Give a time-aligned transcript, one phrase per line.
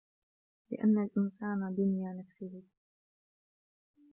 [0.71, 2.61] لِأَنَّ الْإِنْسَانَ دُنْيَا نَفْسِهِ